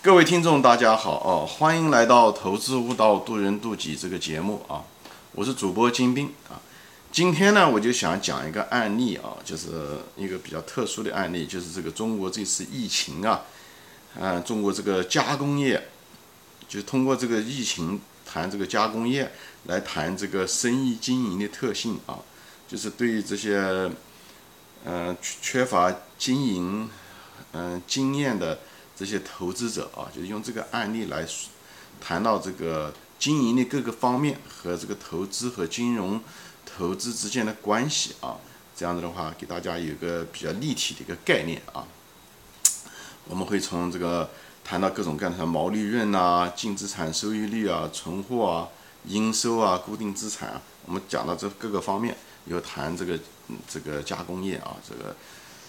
[0.00, 4.84] 各位听众，大家好哦，欢迎来到《投资悟道，渡人渡己》这个节目啊，
[5.32, 6.54] 我是主播金兵啊。
[7.10, 13.42] 今天呢，我就想讲一个案例啊，就是一个比较特殊的案例，就是这个中国这次疫情啊，
[14.14, 15.88] 嗯，中国这个加工业，
[16.68, 19.32] 就通过这个疫情谈这个加工业，
[19.64, 22.20] 来谈这个生意经营的特性啊，
[22.68, 23.90] 就是对于这些
[24.84, 26.88] 嗯缺乏经营
[27.50, 28.60] 嗯经验的。
[28.98, 31.24] 这些投资者啊，就是用这个案例来
[32.00, 36.20] 谈到这个经营的各个方面和这个投资和金融
[36.66, 38.36] 投资之间的关系啊，
[38.74, 41.86] 这样子的话，给大家有个比较立体的一个概念啊。
[43.28, 44.28] 我们会从这个
[44.64, 48.68] 谈到各种各样的毛利润啊、净资产收益率啊、存货啊、
[49.04, 53.16] 应收啊、固定资产啊，我们讲到这各个方面，有谈这个
[53.68, 55.14] 这个加工业啊，这个。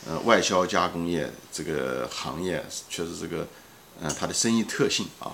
[0.09, 3.47] 呃，外销加工业这个行业确实这个，
[4.01, 5.33] 嗯，它的生意特性啊。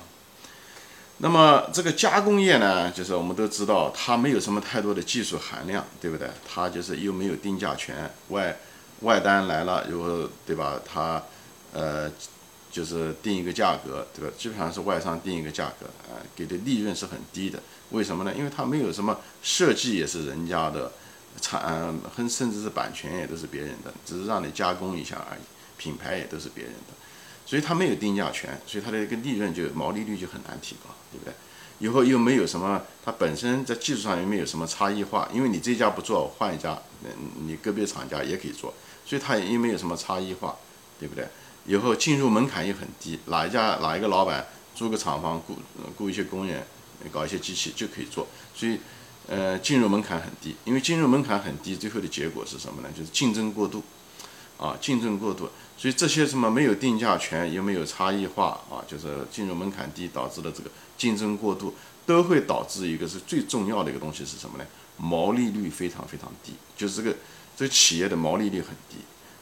[1.20, 6.30] 那么这个加工业呢，就是我们都知道，它没有什么太多的技术含量，对不对？
[6.46, 8.58] 它就是又没有定价权，外
[9.00, 10.78] 外单来了，然后对吧？
[10.86, 11.24] 它
[11.72, 12.12] 呃，
[12.70, 14.34] 就是定一个价格，对吧？
[14.38, 17.64] 基本上是外商定一个价格，啊，给的利润是很低的。
[17.92, 18.34] 为什么呢？
[18.38, 20.92] 因为它没有什么设计，也是人家的。
[21.42, 25.42] 产很甚至是版权也都是别人的，只是让你加工一下而已，
[25.78, 26.94] 品牌也都是别人的，
[27.46, 31.34] 所以它没有定价权，所以它的一个利润就毛利率就很难提高，对不对？
[31.80, 36.82] 以后又没有什么，它本身在技术上又没有什么差异化，因为你这家不做，换一家，
[37.46, 38.74] 你个别厂家也可以做，
[39.06, 40.56] 所以它又没有什么差异化，
[41.00, 41.28] 对不对？
[41.66, 45.58] 以后进入门槛又很低，哪一家哪一个老板租个厂房雇
[45.98, 46.66] 雇一些工人，
[47.12, 48.26] 搞一些机器就可以做，
[48.56, 48.80] 所以。
[49.28, 52.90] 呃，进入门槛很低，因为进入门槛很低，最后的结果是什么呢？
[52.96, 53.84] 就是竞争过度，
[54.56, 61.74] 啊，竞争过度，所以这些什么没有定价权，又没有差异化，啊，就是进入门槛低导致的这个竞争过度，
[62.06, 64.66] 都会导致一个是最重要的一个东西是什么呢？
[64.98, 67.18] 毛利率非常非常低，就是这个
[67.58, 68.98] 这个企业的毛利率很低，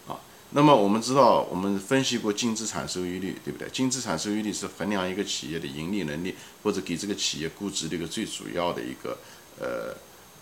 [0.08, 0.16] 啊，
[0.52, 3.68] 那么我们知道，我们分析过净资产收益率，对不对？
[3.70, 9.18] 净资产收益率是衡量一个企业的盈利能力或者给这个企业估值的一个最主要的一个。
[9.60, 9.96] 呃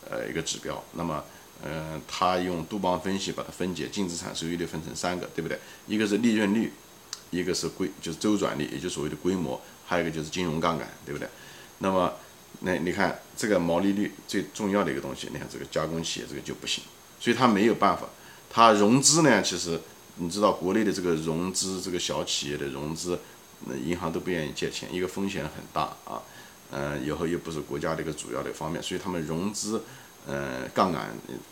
[0.09, 1.23] 呃，一个指标，那么，
[1.63, 5.57] 嗯，他用杜邦分析把它分解，净资产收益率分成三个，对不对？
[5.87, 6.73] 一个是利润率，
[7.29, 11.29] 一个是规，就是周转率，也就是所谓的规模，还有一个就是金融杠杆，对不对？
[11.79, 12.13] 那么，
[12.61, 16.83] 那你看这个毛利率最重要的一个东西，你看这个加工企业这个就不行，
[17.19, 18.09] 所以它没有办法，
[18.49, 19.79] 它融资呢，其实
[20.15, 23.19] 你知道国内的这个融资，这个小企业的融资，
[23.67, 26.21] 那银行都不愿意借钱，一个风险很大啊。
[26.71, 29.83] 嗯，以后又不是国家的一个主要的方面，所以他们融资，
[30.25, 31.09] 呃，杠杆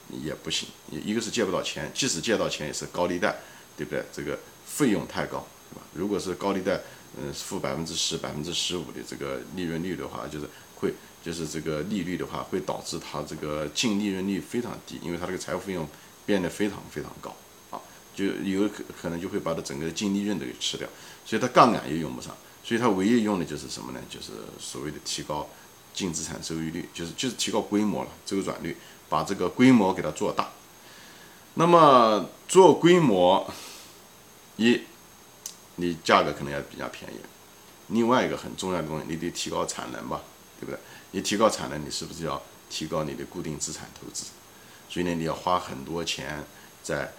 [0.09, 0.69] 也不行。
[0.89, 3.35] 一个是借不到钱，即使借到钱也是高利贷，
[3.75, 4.01] 对不对？
[4.13, 5.81] 这个费用太高，对吧？
[5.93, 6.79] 如果是高利贷，
[7.17, 15.85] 嗯，付百分之十、百分之十五的这个利润率的话，就是会，就是这个利率的话，会导致它这个净利润率非常低，因为它这个财务费用
[16.25, 17.35] 变得非常非常高，
[17.71, 17.81] 啊，
[18.15, 20.87] 就有可可能就会把它整个净利润都给吃掉，
[21.25, 22.33] 所以它杠杆也用不上。
[22.69, 23.99] 所以它唯一用的就是什么呢？
[24.07, 24.27] 就是
[24.59, 25.49] 所谓的提高
[25.91, 28.77] 净资产收益率，就是就是提高规模了，周转率，
[29.09, 30.51] 把这个规模给它做大。
[31.55, 33.51] 那么做规模，
[34.57, 34.81] 一，
[35.77, 37.17] 你价格可能要比较便宜。
[37.87, 40.21] 另外一个很重要的东西，你得提高产能吧，
[40.59, 40.79] 对不对？
[41.09, 44.25] 你提高产能，你是不是要提高你的固定资产投资？
[44.87, 46.45] 所以呢，你要花很多钱
[46.83, 47.11] 在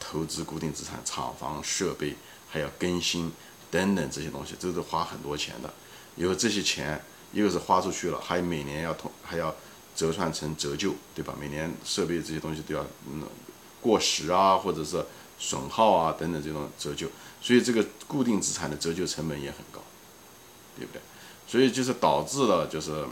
[0.00, 2.16] 投资固定资产、厂房、设备，
[2.48, 3.30] 还要更新。
[3.74, 5.74] 等等这些东西都是花很多钱的，
[6.14, 7.02] 因为这些钱
[7.32, 9.52] 一个是花出去了，还每年要通还要
[9.96, 11.34] 折算成折旧，对吧？
[11.40, 13.26] 每年设备这些东西都要嗯
[13.80, 15.04] 过时啊，或者是
[15.40, 17.08] 损耗啊等等这种折旧，
[17.42, 19.82] 所以这个固定资产的折旧成本也很高，
[20.78, 21.02] 对不对？
[21.48, 23.04] 所以就是导致了就是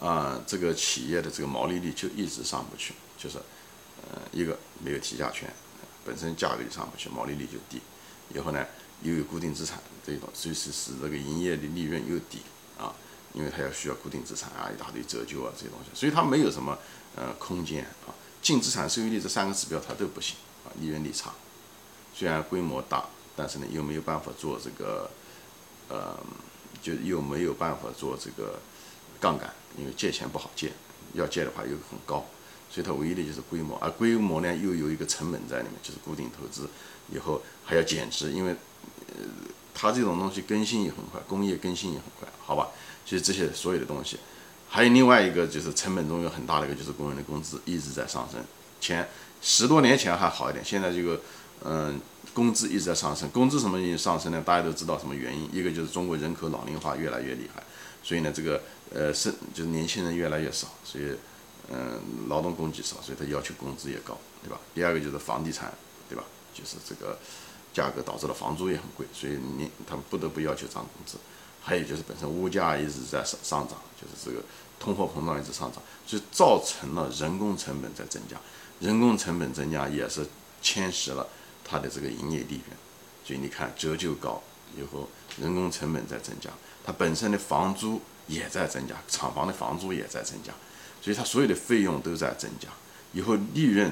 [0.00, 3.38] 啊这个企业的这个毛利率就一直上不去，就是
[4.10, 5.48] 呃一个没有提价权，
[6.04, 7.80] 本身价格就上不去，毛利率就低。
[8.32, 8.64] 以后呢，
[9.02, 12.38] 又有固定资产这种，所以是使这个营业的利润又低
[12.78, 12.94] 啊，
[13.32, 16.78] 因为它要需要固定资产啊，一大堆折旧啊这些东西，所以它没有什么
[17.16, 18.14] 呃空间啊。
[18.40, 21.32] 净资产收益率这三个指标它都不行啊，利润率差，
[22.14, 23.04] 虽然规模大，
[23.34, 25.10] 但是呢又没有办法做这个
[25.88, 26.18] 呃，
[26.82, 28.58] 就又没有办法做这个
[29.20, 30.72] 杠杆，因为借钱不好借，
[31.14, 32.24] 要借的话又很高。
[32.70, 36.68] 所以它唯一的就是规模，而规模呢又有一个成本在里面，就是固定投资，
[37.12, 38.52] 以后还要减值，因为
[39.08, 39.24] 呃
[39.74, 42.68] 它这种东西更新也很快，工业更新也很快，好吧？
[43.04, 44.18] 其实这些所有的东西，
[44.68, 48.42] 还有另外一个就是成本中有很大的一个就是工人的工资一直在上升，
[48.80, 49.08] 前
[49.42, 51.20] 十多年前还好一点，现在这个
[51.64, 52.00] 嗯，
[52.32, 53.28] 工资一直在上升。
[53.30, 54.42] 工资什么原因上升呢？
[54.44, 55.48] 大家都知道什么原因？
[55.52, 57.62] 一个就是中国人口老龄化越来越厉害，
[58.02, 58.62] 所以呢，这个
[58.92, 61.04] 呃是就是年轻人越来越少，所以
[61.70, 64.58] 嗯劳动供给少，所以他要求工资也高，对吧？
[64.74, 65.72] 第二个就是房地产，
[66.54, 67.18] 就是这个
[67.74, 71.18] 价格导致了房租也很贵，所以你他们不得不要求涨工资。
[71.60, 74.44] 还有就是本身物价一直在上上涨，就是这个
[74.78, 78.36] 通货膨胀一直上涨，就造成了人工成本在增加，
[78.80, 80.26] 人工成本增加也是
[80.60, 81.26] 侵蚀了
[81.64, 82.76] 它的这个营业利润，
[83.24, 84.42] 所以你看折旧高
[84.76, 85.08] 以后，
[85.38, 86.50] 人工成本在增加，
[86.84, 90.52] 它本身的房租也在增加，厂房的房租也在增加，
[91.00, 92.68] 所以它所有的费用都在增加，
[93.14, 93.90] 以后利润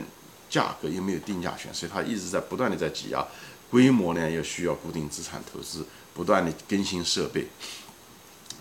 [0.52, 3.26] 价格又没有定价权，所以它一直在不断的在挤压，
[3.70, 5.84] 规模呢又需要固定资产投资。
[6.14, 7.46] 不断的更新设备，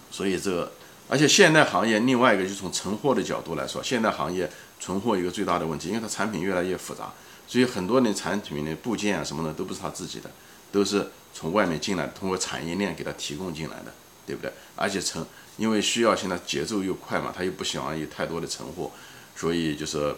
[0.10, 0.72] 所以这个，
[1.10, 4.50] 而且现代行业另外一个就从存货的角度来说，现代行业
[4.80, 7.12] 存货一个最大的问题，因为它产品越来越复杂，
[7.46, 10.32] 所以很多的产品的部件啊什么的都不是他自己的，
[10.72, 13.94] 都是从外面进来，通过产业链给他提供进来的，
[14.26, 14.50] 对不对？
[14.78, 15.26] 而且存，
[15.58, 18.90] 因为需要现在节奏又快嘛，他又不喜欢有太多的存货，
[19.36, 20.16] 所以就是，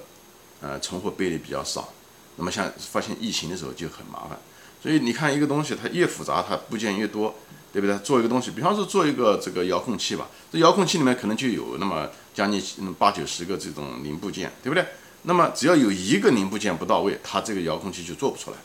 [0.64, 1.90] 呃，存货备的比较少。
[2.38, 4.40] 那么像发现疫情的时候就很麻烦。
[4.82, 7.36] 所以你看一个东西，它越复杂，它部件越多，
[7.74, 7.98] 对不对？
[8.00, 14.86] 做一个东西，比方说做一个这个遥控器吧，这遥控器里面可能就有那么将近八九十个这种零部件，对不对？
[15.24, 18.58] 那么只要有一个零部件不到位，它这个遥控器就做不出来。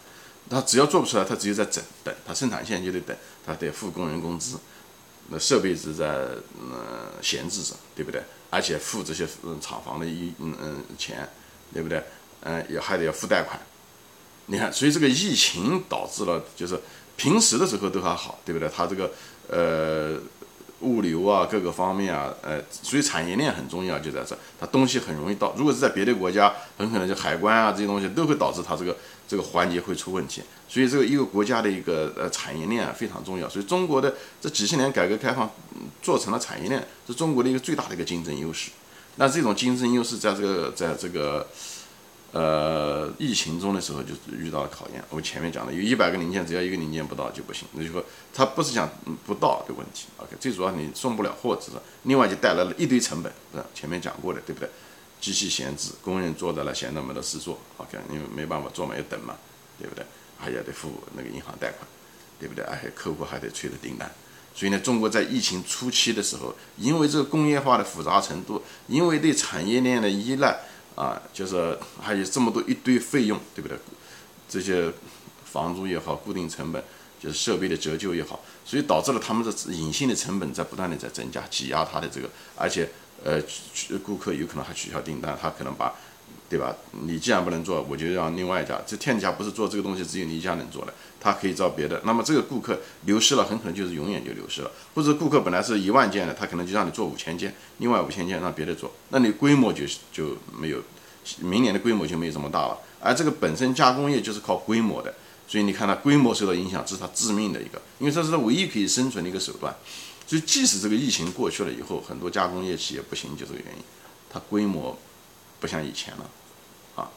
[0.50, 3.14] 它只要做不出来，它只有在等等，它生产线就得等，
[3.44, 4.58] 它得付工人工资，
[5.28, 8.22] 那设备是在呃闲置着，对不对？
[8.48, 11.28] 而且付这些嗯厂房的一嗯嗯钱，
[11.72, 12.02] 对不对？
[12.40, 13.58] 嗯，也还得要付贷款。
[14.46, 16.80] 你看，所以这个疫情导致了，就是
[17.16, 18.68] 平时的时候都还好，对不对？
[18.74, 19.10] 它这个
[19.48, 20.18] 呃
[20.80, 25.52] 物流啊，各个方面啊，呃，所以产业链很重要，就在这，它东西很容易到。
[25.58, 30.40] 如果是在别的国家，很可能就海关啊这些东西都会导致它这个这个环节会出问题。
[30.68, 33.48] 所以这个一个国家的一个呃产业链啊非常重要。
[33.48, 35.50] 所以中国的这几十年改革开放
[36.00, 38.70] 做成了产业链，是中国的一个最大的一个竞争优势。
[39.18, 41.46] 那这种竞争优势在这个在这个。
[42.30, 45.02] 呃，疫情中的时候就遇到了考验。
[45.08, 47.66] 我前面讲的，有一百个零件，只要一个零件不到就不行。
[47.72, 48.04] 那就说，
[48.34, 48.86] 它不是讲
[49.24, 54.68] 不到的问题，OK，最主要你送不了货，只是另外就带来了一堆成本，是前面讲过的，对不对？
[55.22, 59.34] 机器闲置，工人坐在那闲着没得事做，OK，因为没办法做嘛，要等嘛，
[59.78, 60.04] 对不对？
[60.36, 61.88] 还要得付那个银行贷款，
[62.38, 62.62] 对不对？
[62.66, 64.12] 而且客户还得催着订单。
[64.58, 70.58] 所以呢，中国在疫情初期的时候，因为这个工业化的复杂程度，因为对产业链的依赖。
[70.98, 73.78] 啊，就是还有这么多一堆费用，对不对？
[74.48, 74.92] 这些
[75.44, 76.82] 房租也好，固定成本
[77.22, 82.90] 就是设备的折旧也好，所以导致了他们的隐性的成本在不断的在增加，挤压他的这个，而且
[83.22, 83.40] 呃，
[84.02, 85.94] 顾客有可能还取消订单，他可能把，
[86.48, 86.74] 对吧？
[87.02, 88.80] 你既然不能做，我就让另外一家。
[88.86, 92.00] 这天底下不是做这个东西只有你一家能做的，他可以招别的。
[92.04, 94.70] 那么这个顾客流失了，很可能就是永远就流失了。
[94.94, 100.82] 或者顾客本来是一万件的，他可能就让你做五千件，另外五千件让别的做，那你规模就就没有。
[101.42, 105.12] 明年的规模就没有这么大了，而这个本身加工业就是靠规模的，
[105.46, 109.76] 所以你看它规模受到影响，这是它致命的一个，因为这是它唯一可以生存的一个手段。
[110.26, 113.82] 所以即使这个疫情过去了以后，很多加工业企业不行，就这个原因，
[114.30, 114.98] 它规模
[115.60, 116.30] 不像以前了
[116.96, 117.10] 啊。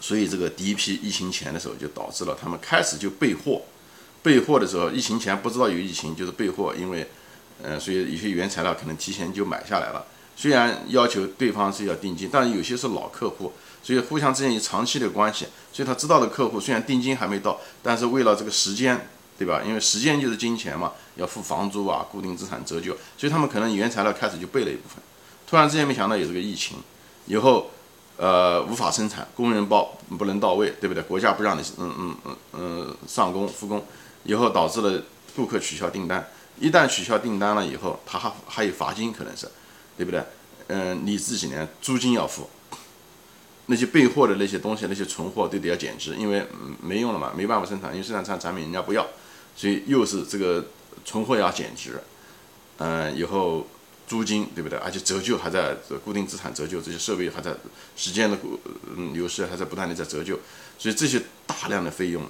[0.00, 3.62] 所以这个第一批疫情前的时候，就导致了他们开始就备货，
[4.22, 7.08] 备货的时候，疫情前不知道有疫情，就是备货，因为，
[7.62, 10.06] 呃，所以有些原材料可能提前就买下来了。
[10.36, 13.52] 虽然要求对方是要定金，但有些是老客户，
[13.82, 19.62] 所以互相之间有长期的关系，所以他知道的客户虽然定金还没到，但是为了这个时间，对吧？
[19.66, 25.02] 因为时间就是金钱嘛，要付房租啊、固定资产折旧，所以他们可能原材料开始就备了一部分。
[25.48, 26.76] 突然之间没想到有这个疫情，
[27.26, 27.70] 以后，
[28.16, 31.02] 呃，无法生产，工人包不能到位，对不对？
[31.02, 33.84] 国家不让你嗯嗯嗯嗯上工复工，
[34.24, 35.02] 以后导致了
[35.36, 36.28] 顾客取消订单。
[36.58, 39.48] 一旦取消订单了以后，他还还有罚金，可能是。
[39.98, 40.22] 对不对？
[40.66, 42.50] 嗯，你自己呢，租金要付，
[43.64, 46.46] 那些备货的那些东西，那些存货都得要减值，因为
[46.82, 49.06] 没用了嘛，没办法生产，因为生产产产品人家不要，
[49.56, 50.66] 所以又是这个
[51.02, 51.98] 存货要减值，
[52.76, 53.66] 嗯，以后
[54.06, 54.78] 租金对不对？
[54.78, 57.52] 而且折旧还在固定资产折旧，这些设备还在
[57.96, 58.38] 时间的
[59.12, 60.38] 流失还在不断的在折旧，
[60.78, 62.22] 所以这些大量的费用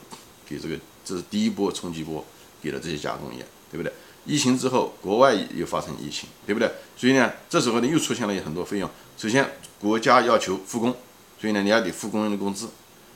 [0.49, 2.25] 给这个这是第一波冲击波
[2.63, 3.93] 给了这些加工业，对不对？
[4.25, 6.69] 疫情之后，国外又发生疫情，对不对？
[6.97, 8.91] 所以呢，这时候呢又出现了很多费用。
[9.17, 10.97] 首先，国家要求复工，
[11.41, 12.69] 所以呢你要得付工人的工资，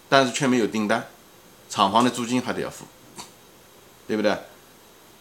[0.08, 1.08] 但是却没有订单，
[1.68, 2.84] 厂房的租金还得要付，
[4.06, 4.36] 对不对？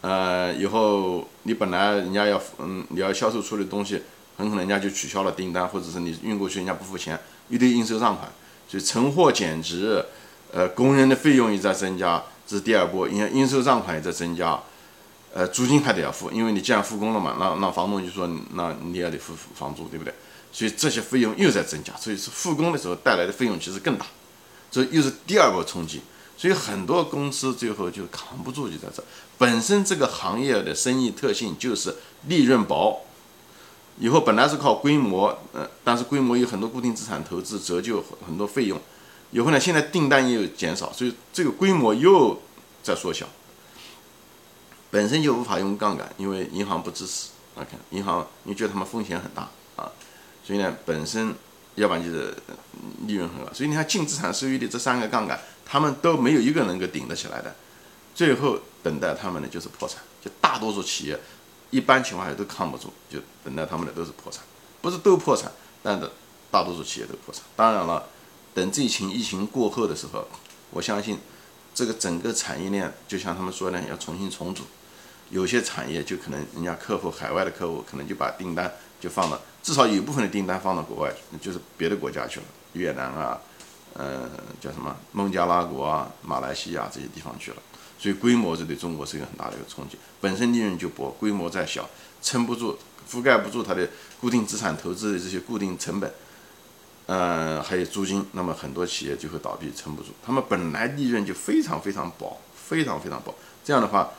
[0.02, 4.02] 呃，以后你本来人家要嗯你要销售出的东西，
[4.38, 8.32] 很可能人家就取消了订单，或者是你运过去人家不付钱，一堆应收账款，
[8.68, 10.06] 所以存货减值，
[10.54, 13.10] 呃，工人的费用也在增加，这是第二波。
[13.10, 14.58] 你看应收账款也在增加，
[15.34, 20.14] 呃，租金还得要付，因为你既然复工了嘛，那那房东就说，那你也得付房租，对不对？
[20.54, 24.06] 所以这些费用又在增加，所以是复工的时候带来的费用其实更大，
[24.72, 26.02] 这又是第二波冲击。
[26.40, 29.04] 所以很多公司最后就扛不住，就在这。
[29.38, 33.02] 本身这个行业的生意特性就是利润薄，
[34.00, 38.80] 以后本来是靠规模，呃，但是规模有很多固定资产投资折旧很多费用，
[39.32, 42.42] 以后呢现在订单又减少，所以这个规模又
[42.82, 43.26] 在缩小。
[44.90, 47.32] 本身就无法用杠杆，因为银行不支持。
[47.56, 49.92] OK，银行你觉得他们风险很大啊，
[50.42, 51.36] 所以呢本身
[51.76, 52.34] 要不然就是
[53.06, 55.38] 利润很高，所以你看净资产收益率这三个杠杆。
[55.70, 57.56] 他们都没有一个能够顶得起来的，
[58.16, 60.00] 最后等待他们的就是破产。
[60.20, 61.18] 就大多数企业，
[61.70, 64.44] 一般情况下都扛不住，就等待他们的都是破产，
[64.82, 65.52] 不是都破产，
[65.84, 66.10] 但是
[66.50, 67.44] 大多数企业都破产。
[67.56, 68.08] 当然了，
[68.54, 70.28] 等这一情疫情过后的时候，
[70.72, 71.20] 我相信
[71.74, 74.64] 这个整个产业链就像他们说的要重新重组，
[75.30, 83.40] 有些产业就可能人家客户海外的客户可能就把订单就放到，至少有一部分的订单放到国外，就是别的国家去了，越南啊。
[83.94, 84.30] 呃，
[84.62, 87.58] 叫什么孟加拉国啊、马来西亚这些地方去了，
[87.98, 89.98] 所以规模是对中国是一个很大的一个冲击。
[90.22, 91.90] 本身利润就薄，规模再小，
[92.22, 92.78] 撑不住，
[93.10, 93.90] 覆盖不住它的
[94.22, 96.14] 固定资产投资的这些固定成本，
[97.08, 100.10] 呃，还有租金，那么很多企业就会倒闭，撑不住。
[100.26, 104.12] 他们本来利润就非常非常薄，非常非常薄，这样的话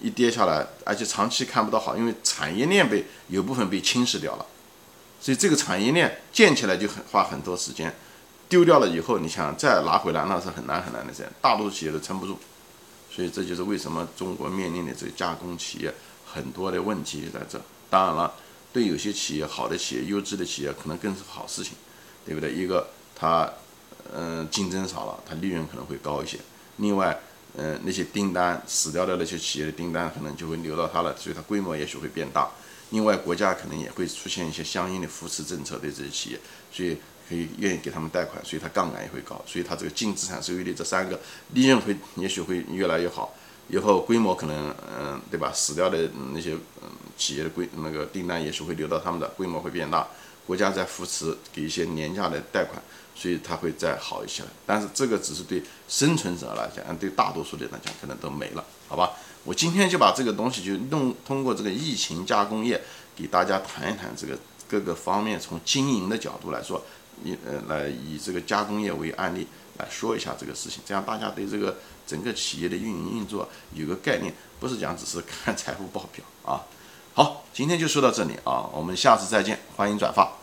[0.00, 4.44] 一跌下来，而且长期看不到好，因为产业链被有部分被侵蚀掉了，
[5.20, 7.94] 所以这个产业链建起来就很花很多时间。
[8.52, 12.36] 丢掉了以后，你想再拿回来，那是很难很难的事，大多数企业都撑不住，
[13.10, 15.94] 所以这就是为什么中国面临的这个加工企业
[16.26, 17.58] 很多的问题在这。
[17.88, 18.34] 当然了，
[18.70, 21.72] 对有些企业好的企业、优质的企业可能更是好事情，
[22.26, 22.52] 对不对？
[22.52, 23.50] 一个它，
[24.14, 26.38] 嗯，竞争少了，它利润可能会高一些。
[26.76, 27.18] 另外，
[27.56, 32.50] 嗯，那些订单死掉的那些企业的订单可能就会流到它了，所以它规模也许会变大。
[32.92, 36.40] 另外，国家可能也会出现一些相应的扶持政策对这些企业，
[36.72, 36.96] 所以。
[37.28, 41.18] 可以愿意给他们贷款，所以它杠杆也会高，所以它这个净资产收益率这三个
[41.54, 43.32] 利润会也许会越来越好，
[43.68, 45.50] 以后规模可能嗯对吧？
[45.54, 50.06] 死掉的那些嗯企业的规那个订单也许会流到他们的规模会变大，
[50.46, 52.82] 国家在扶持给一些廉价的贷款，
[53.14, 54.48] 所以它会再好一些了。
[54.66, 59.10] 但是这个只是对生存者来讲，对大多数的人来讲可能都没了，好吧？
[59.44, 62.80] 我今天就把这个东西就弄通过这个疫情加工业
[63.16, 64.38] 给大家谈一谈这个
[64.68, 66.82] 各个方面从经营的角度来说。
[67.24, 69.46] 以呃来以这个加工业为案例
[69.78, 76.64] 来说一下这个事情，这样大家对这个整个企业的运营运作有个概念，不是讲只是看财务报表啊。
[77.14, 80.41] 好，今天就说到这里啊，我们下次再见，欢迎转发。